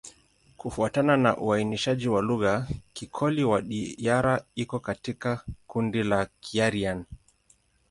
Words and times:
Kufuatana 0.57 1.17
na 1.17 1.37
uainishaji 1.37 2.07
wa 2.07 2.21
lugha, 2.21 2.67
Kikoli-Wadiyara 2.93 4.43
iko 4.55 4.79
katika 4.79 5.45
kundi 5.67 6.03
la 6.03 6.27
Kiaryan. 6.39 7.05